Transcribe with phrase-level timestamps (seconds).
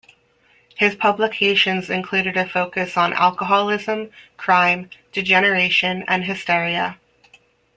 [0.75, 6.97] His publications included a focus on alcoholism, crime, degeneration and hysteria.